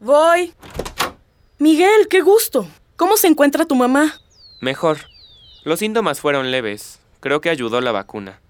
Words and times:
Voy. 0.00 0.54
Miguel, 1.58 2.08
qué 2.08 2.22
gusto. 2.22 2.66
¿Cómo 2.96 3.16
se 3.16 3.26
encuentra 3.26 3.66
tu 3.66 3.74
mamá? 3.74 4.14
Mejor. 4.60 4.98
Los 5.62 5.78
síntomas 5.78 6.20
fueron 6.20 6.50
leves. 6.50 7.00
Creo 7.20 7.42
que 7.42 7.50
ayudó 7.50 7.80
la 7.82 7.92
vacuna. 7.92 8.40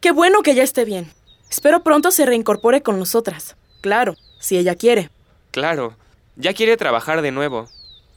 Qué 0.00 0.10
bueno 0.10 0.42
que 0.42 0.56
ya 0.56 0.64
esté 0.64 0.84
bien. 0.84 1.10
Espero 1.50 1.82
pronto 1.84 2.10
se 2.10 2.26
reincorpore 2.26 2.82
con 2.82 2.98
nosotras. 2.98 3.56
Claro, 3.80 4.16
si 4.40 4.58
ella 4.58 4.74
quiere. 4.74 5.10
Claro. 5.52 5.94
Ya 6.36 6.52
quiere 6.52 6.76
trabajar 6.76 7.22
de 7.22 7.30
nuevo. 7.30 7.68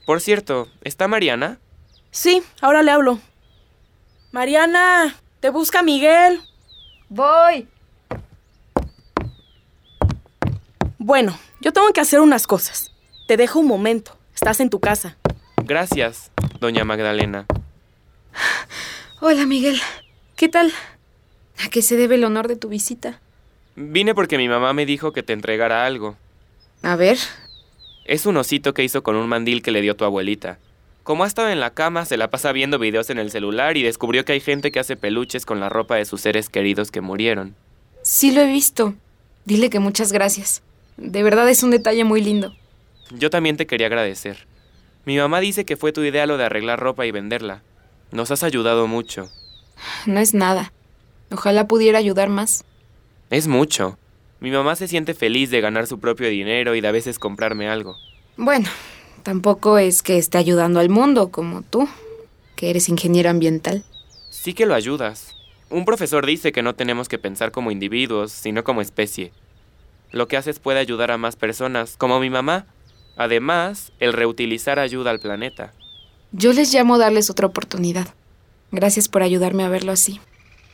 Por 0.05 0.19
cierto, 0.19 0.67
¿está 0.83 1.07
Mariana? 1.07 1.59
Sí, 2.09 2.43
ahora 2.61 2.81
le 2.81 2.91
hablo. 2.91 3.19
Mariana, 4.31 5.15
te 5.39 5.49
busca 5.51 5.83
Miguel. 5.83 6.41
Voy. 7.09 7.67
Bueno, 11.03 11.35
yo 11.61 11.73
tengo 11.73 11.91
que 11.93 11.99
hacer 11.99 12.19
unas 12.19 12.45
cosas. 12.45 12.91
Te 13.25 13.35
dejo 13.35 13.57
un 13.57 13.65
momento. 13.65 14.15
Estás 14.35 14.59
en 14.59 14.69
tu 14.69 14.79
casa. 14.79 15.17
Gracias, 15.57 16.29
doña 16.59 16.83
Magdalena. 16.83 17.47
Hola, 19.19 19.47
Miguel. 19.47 19.81
¿Qué 20.35 20.47
tal? 20.47 20.71
¿A 21.57 21.69
qué 21.69 21.81
se 21.81 21.97
debe 21.97 22.15
el 22.15 22.23
honor 22.23 22.47
de 22.47 22.55
tu 22.55 22.69
visita? 22.69 23.19
Vine 23.75 24.13
porque 24.13 24.37
mi 24.37 24.47
mamá 24.47 24.73
me 24.73 24.85
dijo 24.85 25.11
que 25.11 25.23
te 25.23 25.33
entregara 25.33 25.87
algo. 25.87 26.17
A 26.83 26.95
ver. 26.95 27.17
Es 28.05 28.27
un 28.27 28.37
osito 28.37 28.75
que 28.75 28.83
hizo 28.83 29.01
con 29.01 29.15
un 29.15 29.27
mandil 29.27 29.63
que 29.63 29.71
le 29.71 29.81
dio 29.81 29.95
tu 29.95 30.05
abuelita. 30.05 30.59
Como 31.01 31.23
ha 31.23 31.27
estado 31.27 31.49
en 31.49 31.59
la 31.59 31.73
cama, 31.73 32.05
se 32.05 32.17
la 32.17 32.29
pasa 32.29 32.51
viendo 32.51 32.77
videos 32.77 33.09
en 33.09 33.17
el 33.17 33.31
celular 33.31 33.75
y 33.75 33.81
descubrió 33.81 34.23
que 34.23 34.33
hay 34.33 34.39
gente 34.39 34.71
que 34.71 34.79
hace 34.79 34.97
peluches 34.97 35.47
con 35.47 35.59
la 35.59 35.69
ropa 35.69 35.95
de 35.95 36.05
sus 36.05 36.21
seres 36.21 36.47
queridos 36.47 36.91
que 36.91 37.01
murieron. 37.01 37.55
Sí 38.03 38.31
lo 38.31 38.41
he 38.41 38.45
visto. 38.45 38.93
Dile 39.45 39.71
que 39.71 39.79
muchas 39.79 40.11
gracias. 40.11 40.61
De 40.97 41.23
verdad 41.23 41.49
es 41.49 41.63
un 41.63 41.71
detalle 41.71 42.03
muy 42.03 42.21
lindo. 42.21 42.53
Yo 43.11 43.29
también 43.29 43.57
te 43.57 43.67
quería 43.67 43.87
agradecer. 43.87 44.45
Mi 45.05 45.17
mamá 45.17 45.39
dice 45.39 45.65
que 45.65 45.77
fue 45.77 45.91
tu 45.91 46.03
idea 46.03 46.27
lo 46.27 46.37
de 46.37 46.45
arreglar 46.45 46.79
ropa 46.79 47.05
y 47.05 47.11
venderla. 47.11 47.61
Nos 48.11 48.31
has 48.31 48.43
ayudado 48.43 48.87
mucho. 48.87 49.29
No 50.05 50.19
es 50.19 50.33
nada. 50.33 50.71
Ojalá 51.31 51.67
pudiera 51.67 51.97
ayudar 51.97 52.29
más. 52.29 52.63
Es 53.29 53.47
mucho. 53.47 53.97
Mi 54.39 54.51
mamá 54.51 54.75
se 54.75 54.87
siente 54.87 55.13
feliz 55.13 55.49
de 55.49 55.61
ganar 55.61 55.87
su 55.87 55.99
propio 55.99 56.29
dinero 56.29 56.75
y 56.75 56.81
de 56.81 56.87
a 56.87 56.91
veces 56.91 57.19
comprarme 57.19 57.69
algo. 57.69 57.95
Bueno, 58.37 58.67
tampoco 59.23 59.77
es 59.77 60.01
que 60.01 60.17
esté 60.17 60.37
ayudando 60.37 60.79
al 60.79 60.89
mundo 60.89 61.29
como 61.29 61.61
tú, 61.61 61.87
que 62.55 62.69
eres 62.69 62.89
ingeniero 62.89 63.29
ambiental. 63.29 63.83
Sí 64.29 64.53
que 64.53 64.65
lo 64.65 64.73
ayudas. 64.73 65.35
Un 65.69 65.85
profesor 65.85 66.25
dice 66.25 66.51
que 66.51 66.63
no 66.63 66.75
tenemos 66.75 67.07
que 67.07 67.17
pensar 67.17 67.51
como 67.51 67.71
individuos, 67.71 68.31
sino 68.31 68.63
como 68.63 68.81
especie. 68.81 69.31
Lo 70.11 70.27
que 70.27 70.37
haces 70.37 70.59
puede 70.59 70.79
ayudar 70.79 71.11
a 71.11 71.17
más 71.17 71.35
personas, 71.35 71.95
como 71.97 72.19
mi 72.19 72.29
mamá. 72.29 72.65
Además, 73.17 73.91
el 73.99 74.13
reutilizar 74.13 74.79
ayuda 74.79 75.11
al 75.11 75.19
planeta. 75.19 75.73
Yo 76.31 76.53
les 76.53 76.73
llamo 76.73 76.97
darles 76.97 77.29
otra 77.29 77.47
oportunidad. 77.47 78.07
Gracias 78.71 79.09
por 79.09 79.21
ayudarme 79.21 79.63
a 79.63 79.69
verlo 79.69 79.91
así. 79.91 80.19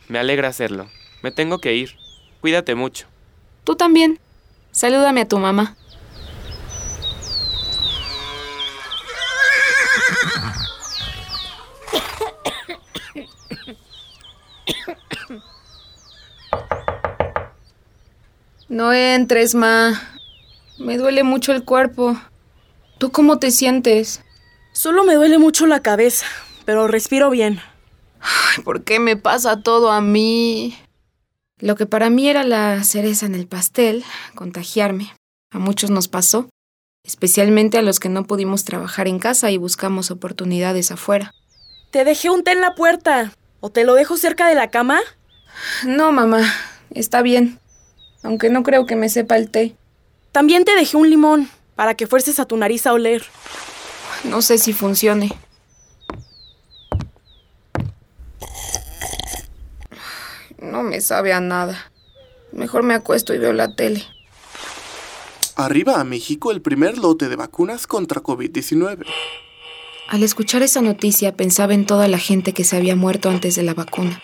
Me 0.07 0.19
alegra 0.19 0.47
hacerlo. 0.49 0.87
Me 1.23 1.31
tengo 1.31 1.59
que 1.59 1.75
ir. 1.75 1.95
Cuídate 2.41 2.75
mucho. 2.75 3.07
Tú 3.63 3.75
también. 3.75 4.19
Salúdame 4.71 5.21
a 5.21 5.27
tu 5.27 5.39
mamá. 5.39 5.75
No 18.69 18.91
entres, 18.93 19.55
Ma. 19.55 20.01
Me 20.77 20.97
duele 20.97 21.23
mucho 21.23 21.53
el 21.53 21.63
cuerpo. 21.63 22.19
¿Tú 22.97 23.11
cómo 23.11 23.39
te 23.39 23.51
sientes? 23.51 24.21
Solo 24.73 25.03
me 25.03 25.15
duele 25.15 25.37
mucho 25.37 25.65
la 25.67 25.81
cabeza, 25.81 26.25
pero 26.65 26.87
respiro 26.87 27.29
bien. 27.29 27.59
Ay, 28.19 28.63
¿por 28.63 28.83
qué 28.83 28.99
me 28.99 29.15
pasa 29.15 29.61
todo 29.61 29.91
a 29.91 30.01
mí? 30.01 30.77
Lo 31.59 31.75
que 31.75 31.85
para 31.85 32.09
mí 32.09 32.29
era 32.29 32.43
la 32.43 32.83
cereza 32.83 33.25
en 33.25 33.35
el 33.35 33.47
pastel, 33.47 34.03
contagiarme. 34.35 35.13
A 35.51 35.59
muchos 35.59 35.89
nos 35.89 36.07
pasó, 36.07 36.49
especialmente 37.03 37.77
a 37.77 37.81
los 37.81 37.99
que 37.99 38.09
no 38.09 38.25
pudimos 38.25 38.65
trabajar 38.65 39.07
en 39.07 39.17
casa 39.17 39.49
y 39.49 39.57
buscamos 39.57 40.11
oportunidades 40.11 40.91
afuera. 40.91 41.33
Te 41.91 42.03
dejé 42.03 42.29
un 42.29 42.43
té 42.43 42.51
en 42.51 42.61
la 42.61 42.75
puerta. 42.75 43.31
¿O 43.59 43.71
te 43.71 43.85
lo 43.85 43.95
dejo 43.95 44.17
cerca 44.17 44.47
de 44.47 44.55
la 44.55 44.69
cama? 44.69 44.99
No, 45.83 46.11
mamá, 46.11 46.43
está 46.91 47.23
bien. 47.23 47.59
Aunque 48.23 48.49
no 48.49 48.63
creo 48.63 48.85
que 48.85 48.95
me 48.95 49.09
sepa 49.09 49.37
el 49.37 49.49
té. 49.49 49.75
También 50.31 50.65
te 50.65 50.75
dejé 50.75 50.97
un 50.97 51.09
limón, 51.09 51.49
para 51.75 51.95
que 51.95 52.07
fuerces 52.07 52.39
a 52.39 52.45
tu 52.45 52.57
nariz 52.57 52.85
a 52.87 52.93
oler. 52.93 53.23
No 54.23 54.41
sé 54.41 54.57
si 54.57 54.73
funcione. 54.73 55.31
No 60.59 60.83
me 60.83 61.01
sabe 61.01 61.33
a 61.33 61.39
nada. 61.39 61.91
Mejor 62.51 62.83
me 62.83 62.93
acuesto 62.93 63.33
y 63.33 63.37
veo 63.37 63.53
la 63.53 63.75
tele. 63.75 64.03
Arriba 65.55 65.99
a 65.99 66.03
México 66.03 66.51
el 66.51 66.61
primer 66.61 66.97
lote 66.97 67.29
de 67.29 67.35
vacunas 67.35 67.87
contra 67.87 68.21
COVID-19. 68.21 69.05
Al 70.07 70.23
escuchar 70.23 70.63
esa 70.63 70.81
noticia 70.81 71.35
pensaba 71.35 71.73
en 71.73 71.85
toda 71.85 72.07
la 72.07 72.17
gente 72.17 72.53
que 72.53 72.63
se 72.63 72.77
había 72.77 72.95
muerto 72.95 73.29
antes 73.29 73.55
de 73.55 73.63
la 73.63 73.73
vacuna. 73.73 74.21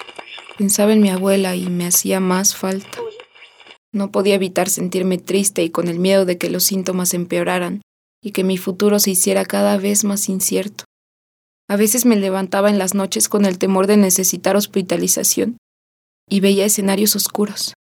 Pensaba 0.58 0.94
en 0.94 1.02
mi 1.02 1.10
abuela 1.10 1.56
y 1.56 1.68
me 1.68 1.88
hacía 1.88 2.20
más 2.20 2.56
falta. 2.56 3.00
No 3.94 4.12
podía 4.12 4.36
evitar 4.36 4.70
sentirme 4.70 5.20
triste 5.20 5.64
y 5.64 5.70
con 5.70 5.88
el 5.88 6.00
miedo 6.00 6.26
de 6.26 6.40
que 6.40 6.50
los 6.50 6.64
síntomas 6.64 7.14
empeoraran 7.14 7.82
y 8.24 8.32
que 8.32 8.44
mi 8.44 8.58
futuro 8.58 9.00
se 9.00 9.12
hiciera 9.12 9.46
cada 9.46 9.78
vez 9.78 10.04
más 10.04 10.30
incierto. 10.30 10.86
A 11.70 11.76
veces 11.76 12.06
me 12.06 12.16
levantaba 12.16 12.70
en 12.70 12.80
las 12.80 12.96
noches 12.96 13.30
con 13.30 13.46
el 13.46 13.60
temor 13.60 13.86
de 13.86 13.98
necesitar 13.98 14.56
hospitalización 14.56 15.58
y 16.28 16.40
veía 16.40 16.66
escenarios 16.66 17.16
oscuros. 17.16 17.74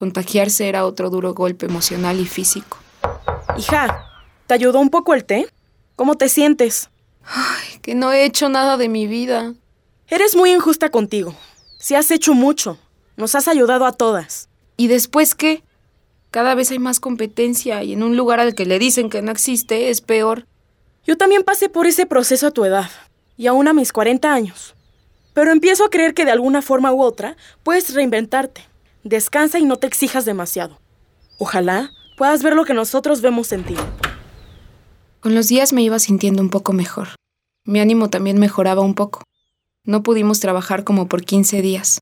Contagiarse 0.00 0.68
era 0.68 0.86
otro 0.86 1.10
duro 1.10 1.34
golpe 1.34 1.66
emocional 1.66 2.20
y 2.20 2.26
físico. 2.26 2.78
Hija, 3.58 4.06
¿te 4.46 4.54
ayudó 4.54 4.80
un 4.80 4.90
poco 4.90 5.12
el 5.12 5.24
té? 5.24 5.48
¿Cómo 5.96 6.14
te 6.14 6.28
sientes? 6.28 6.88
Ay, 7.24 7.78
que 7.82 7.94
no 7.94 8.12
he 8.12 8.24
hecho 8.24 8.48
nada 8.48 8.76
de 8.76 8.88
mi 8.88 9.06
vida. 9.06 9.54
Eres 10.06 10.36
muy 10.36 10.52
injusta 10.52 10.90
contigo. 10.90 11.34
Si 11.78 11.94
has 11.94 12.10
hecho 12.10 12.32
mucho. 12.32 12.78
Nos 13.16 13.34
has 13.34 13.48
ayudado 13.48 13.84
a 13.84 13.92
todas. 13.92 14.47
¿Y 14.80 14.86
después 14.86 15.34
qué? 15.34 15.64
Cada 16.30 16.54
vez 16.54 16.70
hay 16.70 16.78
más 16.78 17.00
competencia 17.00 17.82
y 17.82 17.94
en 17.94 18.04
un 18.04 18.16
lugar 18.16 18.38
al 18.38 18.54
que 18.54 18.64
le 18.64 18.78
dicen 18.78 19.10
que 19.10 19.20
no 19.22 19.32
existe 19.32 19.90
es 19.90 20.00
peor. 20.00 20.46
Yo 21.04 21.16
también 21.16 21.42
pasé 21.42 21.68
por 21.68 21.88
ese 21.88 22.06
proceso 22.06 22.46
a 22.46 22.50
tu 22.52 22.64
edad, 22.64 22.88
y 23.36 23.48
aún 23.48 23.66
a 23.66 23.72
mis 23.72 23.92
40 23.92 24.32
años. 24.32 24.76
Pero 25.34 25.50
empiezo 25.50 25.84
a 25.84 25.90
creer 25.90 26.14
que 26.14 26.24
de 26.24 26.30
alguna 26.30 26.62
forma 26.62 26.92
u 26.92 27.02
otra 27.02 27.36
puedes 27.64 27.92
reinventarte. 27.92 28.60
Descansa 29.02 29.58
y 29.58 29.64
no 29.64 29.78
te 29.78 29.88
exijas 29.88 30.24
demasiado. 30.24 30.78
Ojalá 31.38 31.90
puedas 32.16 32.44
ver 32.44 32.54
lo 32.54 32.64
que 32.64 32.74
nosotros 32.74 33.20
vemos 33.20 33.50
en 33.50 33.64
ti. 33.64 33.74
Con 35.18 35.34
los 35.34 35.48
días 35.48 35.72
me 35.72 35.82
iba 35.82 35.98
sintiendo 35.98 36.40
un 36.40 36.50
poco 36.50 36.72
mejor. 36.72 37.08
Mi 37.64 37.80
ánimo 37.80 38.10
también 38.10 38.38
mejoraba 38.38 38.82
un 38.82 38.94
poco. 38.94 39.24
No 39.82 40.04
pudimos 40.04 40.38
trabajar 40.38 40.84
como 40.84 41.08
por 41.08 41.24
15 41.24 41.62
días. 41.62 41.98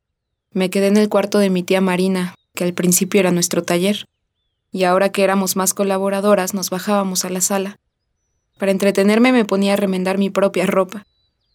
Me 0.52 0.68
quedé 0.68 0.88
en 0.88 0.98
el 0.98 1.08
cuarto 1.08 1.38
de 1.38 1.48
mi 1.48 1.62
tía 1.62 1.80
Marina, 1.80 2.34
que 2.56 2.64
al 2.64 2.74
principio 2.74 3.20
era 3.20 3.30
nuestro 3.30 3.62
taller, 3.62 4.08
y 4.72 4.82
ahora 4.82 5.12
que 5.12 5.22
éramos 5.22 5.54
más 5.54 5.74
colaboradoras 5.74 6.54
nos 6.54 6.70
bajábamos 6.70 7.24
a 7.24 7.30
la 7.30 7.40
sala. 7.40 7.78
Para 8.58 8.72
entretenerme 8.72 9.30
me 9.30 9.44
ponía 9.44 9.74
a 9.74 9.76
remendar 9.76 10.18
mi 10.18 10.30
propia 10.30 10.66
ropa, 10.66 11.06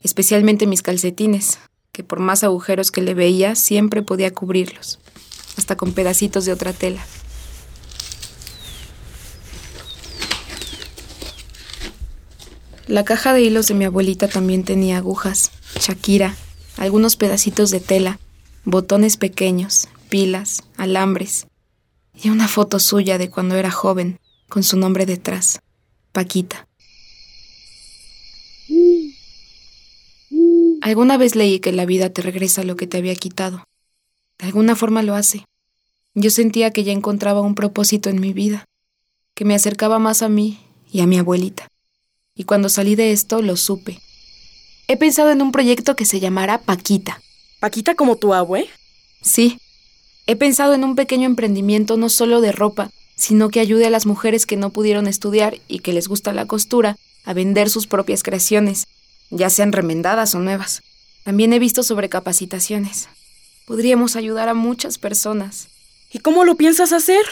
especialmente 0.01 0.65
mis 0.65 0.81
calcetines, 0.81 1.59
que 1.92 2.06
por 2.06 2.19
más 2.19 2.45
agujeros 2.45 2.92
que 2.92 3.01
le 3.01 3.13
veía 3.13 3.56
siempre 3.56 4.01
podía 4.01 4.33
cubrirlos, 4.33 5.00
hasta 5.57 5.75
con 5.75 5.92
pedacitos 5.92 6.45
de 6.45 6.53
otra 6.53 6.71
tela. 6.71 7.06
La 12.88 13.06
caja 13.06 13.33
de 13.33 13.42
hilos 13.42 13.68
de 13.68 13.74
mi 13.74 13.86
abuelita 13.86 14.27
también 14.27 14.63
tenía 14.63 14.97
agujas, 14.97 15.51
Shakira, 15.80 16.36
algunos 16.77 17.15
pedacitos 17.15 17.71
de 17.71 17.80
tela, 17.80 18.19
botones 18.65 19.18
pequeños, 19.18 19.88
pilas, 20.11 20.61
alambres 20.75 21.47
y 22.13 22.29
una 22.29 22.49
foto 22.49 22.79
suya 22.79 23.17
de 23.17 23.29
cuando 23.29 23.55
era 23.55 23.71
joven, 23.71 24.19
con 24.49 24.61
su 24.61 24.75
nombre 24.77 25.05
detrás, 25.05 25.61
Paquita. 26.11 26.67
Alguna 30.81 31.15
vez 31.17 31.35
leí 31.35 31.59
que 31.59 31.71
la 31.71 31.85
vida 31.85 32.09
te 32.09 32.21
regresa 32.21 32.63
lo 32.63 32.75
que 32.75 32.87
te 32.87 32.97
había 32.97 33.15
quitado. 33.15 33.63
De 34.37 34.47
alguna 34.47 34.75
forma 34.75 35.01
lo 35.01 35.15
hace. 35.15 35.45
Yo 36.13 36.29
sentía 36.29 36.71
que 36.71 36.83
ya 36.83 36.91
encontraba 36.91 37.39
un 37.39 37.55
propósito 37.55 38.09
en 38.09 38.19
mi 38.19 38.33
vida, 38.33 38.65
que 39.33 39.45
me 39.45 39.55
acercaba 39.55 39.97
más 39.97 40.21
a 40.21 40.27
mí 40.27 40.59
y 40.91 40.99
a 40.99 41.07
mi 41.07 41.17
abuelita. 41.17 41.69
Y 42.35 42.43
cuando 42.43 42.67
salí 42.67 42.95
de 42.95 43.13
esto 43.13 43.41
lo 43.41 43.55
supe. 43.55 44.01
He 44.89 44.97
pensado 44.97 45.31
en 45.31 45.41
un 45.41 45.53
proyecto 45.53 45.95
que 45.95 46.03
se 46.03 46.19
llamará 46.19 46.63
Paquita. 46.63 47.21
¿Paquita 47.61 47.95
como 47.95 48.17
tu 48.17 48.33
abue? 48.33 48.67
Sí. 49.21 49.60
He 50.31 50.38
pensado 50.38 50.74
en 50.74 50.86
un 50.86 50.95
pequeño 50.95 51.25
emprendimiento 51.25 51.98
no 51.98 52.07
solo 52.07 52.39
de 52.39 52.54
ropa, 52.54 52.89
sino 53.18 53.50
que 53.50 53.60
ayude 53.60 53.88
a 53.88 53.89
las 53.89 54.06
mujeres 54.06 54.45
que 54.45 54.56
no 54.56 54.69
pudieron 54.69 55.07
estudiar 55.07 55.60
y 55.68 55.80
que 55.80 55.92
les 55.92 56.07
gusta 56.07 56.31
la 56.31 56.45
costura 56.45 56.95
a 57.25 57.33
vender 57.33 57.69
sus 57.69 57.86
propias 57.86 58.24
creaciones, 58.24 58.88
ya 59.30 59.50
sean 59.50 59.74
remendadas 59.74 60.33
o 60.33 60.39
nuevas. 60.39 60.83
También 61.25 61.51
he 61.51 61.60
visto 61.60 61.83
sobre 61.83 62.07
capacitaciones. 62.07 63.10
Podríamos 63.66 64.16
ayudar 64.16 64.48
a 64.48 64.54
muchas 64.54 64.98
personas. 64.98 65.68
¿Y 66.13 66.19
cómo 66.19 66.45
lo 66.45 66.56
piensas 66.56 66.94
hacer? 66.94 67.25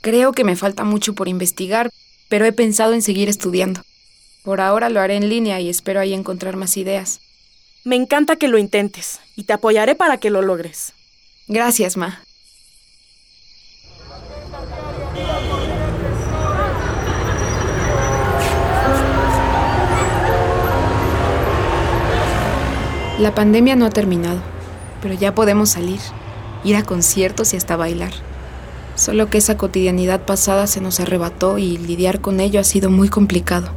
Creo 0.00 0.32
que 0.32 0.44
me 0.44 0.56
falta 0.56 0.82
mucho 0.82 1.12
por 1.12 1.28
investigar, 1.28 1.90
pero 2.30 2.46
he 2.46 2.52
pensado 2.52 2.94
en 2.94 3.02
seguir 3.02 3.28
estudiando. 3.28 3.82
Por 4.42 4.62
ahora 4.62 4.88
lo 4.88 5.00
haré 5.00 5.16
en 5.16 5.28
línea 5.28 5.60
y 5.60 5.68
espero 5.68 6.00
ahí 6.00 6.14
encontrar 6.14 6.56
más 6.56 6.78
ideas. 6.78 7.20
Me 7.84 7.96
encanta 7.96 8.36
que 8.36 8.48
lo 8.48 8.56
intentes 8.56 9.20
y 9.36 9.42
te 9.42 9.52
apoyaré 9.52 9.94
para 9.94 10.16
que 10.16 10.30
lo 10.30 10.40
logres. 10.40 10.94
Gracias, 11.48 11.96
Ma. 11.96 12.20
La 23.18 23.34
pandemia 23.34 23.76
no 23.76 23.86
ha 23.86 23.90
terminado, 23.90 24.40
pero 25.00 25.14
ya 25.14 25.34
podemos 25.34 25.70
salir, 25.70 26.00
ir 26.64 26.76
a 26.76 26.82
conciertos 26.82 27.54
y 27.54 27.56
hasta 27.56 27.76
bailar. 27.76 28.12
Solo 28.96 29.30
que 29.30 29.38
esa 29.38 29.56
cotidianidad 29.56 30.26
pasada 30.26 30.66
se 30.66 30.80
nos 30.80 30.98
arrebató 31.00 31.58
y 31.58 31.78
lidiar 31.78 32.20
con 32.20 32.40
ello 32.40 32.58
ha 32.60 32.64
sido 32.64 32.90
muy 32.90 33.08
complicado. 33.08 33.70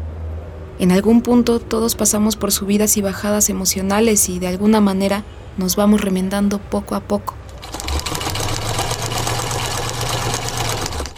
En 0.80 0.92
algún 0.92 1.22
punto 1.22 1.60
todos 1.60 1.96
pasamos 1.96 2.36
por 2.36 2.52
subidas 2.52 2.98
y 2.98 3.02
bajadas 3.02 3.50
emocionales 3.50 4.28
y 4.28 4.40
de 4.40 4.48
alguna 4.48 4.82
manera 4.82 5.24
nos 5.58 5.76
vamos 5.76 6.02
remendando 6.02 6.60
poco 6.60 6.96
a 6.96 7.00
poco. 7.00 7.37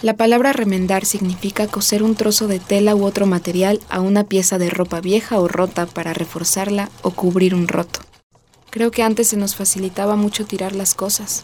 La 0.02 0.16
palabra 0.16 0.54
remendar 0.54 1.04
significa 1.04 1.68
coser 1.68 2.04
un 2.04 2.16
trozo 2.16 2.48
de 2.48 2.60
tela 2.60 2.96
u 2.96 3.04
otro 3.04 3.26
material 3.26 3.82
a 3.90 4.00
una 4.00 4.24
pieza 4.24 4.58
de 4.58 4.70
ropa 4.70 5.02
vieja 5.02 5.40
o 5.40 5.50
rota 5.50 5.88
para 5.88 6.14
reforzarla 6.14 6.90
o 7.02 7.12
cubrir 7.12 7.54
un 7.54 7.68
roto. 7.68 8.00
Creo 8.70 8.92
que 8.92 9.04
antes 9.04 9.28
se 9.28 9.36
nos 9.36 9.56
facilitaba 9.56 10.16
mucho 10.16 10.46
tirar 10.46 10.74
las 10.74 10.96
cosas. 10.96 11.44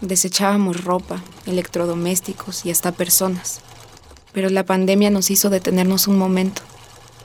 Desechábamos 0.00 0.84
ropa, 0.84 1.24
electrodomésticos 1.46 2.64
y 2.66 2.70
hasta 2.70 2.92
personas. 2.92 3.62
Pero 4.32 4.48
la 4.48 4.64
pandemia 4.64 5.10
nos 5.10 5.32
hizo 5.32 5.50
detenernos 5.50 6.06
un 6.06 6.18
momento 6.18 6.62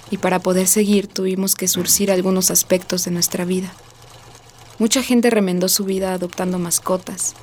y 0.10 0.18
para 0.18 0.40
poder 0.40 0.66
seguir 0.66 1.06
tuvimos 1.06 1.54
que 1.54 1.68
surcir 1.68 2.10
algunos 2.12 2.50
aspectos 2.50 3.06
de 3.06 3.12
nuestra 3.12 3.46
vida. 3.46 3.72
Mucha 4.80 5.04
gente 5.04 5.30
remendó 5.30 5.70
su 5.70 5.86
vida 5.86 6.16
adoptando 6.16 6.58
mascotas, 6.58 7.36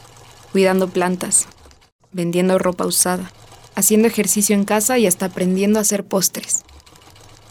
cuidando 0.50 0.88
plantas, 0.88 1.46
vendiendo 2.12 2.58
ropa 2.58 2.86
usada, 2.86 3.30
haciendo 3.74 4.08
ejercicio 4.08 4.54
en 4.54 4.64
casa 4.64 4.98
y 4.98 5.06
hasta 5.06 5.26
aprendiendo 5.26 5.78
a 5.78 5.82
hacer 5.82 6.04
postres. 6.04 6.64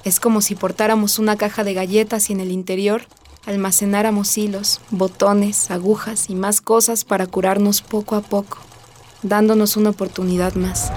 Es 0.03 0.19
como 0.19 0.41
si 0.41 0.55
portáramos 0.55 1.19
una 1.19 1.35
caja 1.35 1.63
de 1.63 1.73
galletas 1.73 2.29
y 2.29 2.33
en 2.33 2.39
el 2.39 2.51
interior 2.51 3.03
almacenáramos 3.45 4.37
hilos, 4.37 4.79
botones, 4.91 5.71
agujas 5.71 6.29
y 6.29 6.35
más 6.35 6.61
cosas 6.61 7.03
para 7.03 7.27
curarnos 7.27 7.81
poco 7.81 8.15
a 8.15 8.21
poco, 8.21 8.57
dándonos 9.23 9.75
una 9.75 9.89
oportunidad 9.89 10.53
más. 10.53 10.91